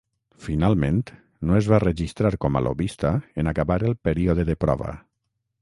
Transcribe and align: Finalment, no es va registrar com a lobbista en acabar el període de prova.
Finalment, 0.43 1.01
no 1.49 1.57
es 1.59 1.69
va 1.73 1.79
registrar 1.83 2.33
com 2.45 2.57
a 2.61 2.65
lobbista 2.69 3.13
en 3.45 3.53
acabar 3.55 3.81
el 3.91 3.97
període 4.09 4.51
de 4.53 4.61
prova. 4.67 4.99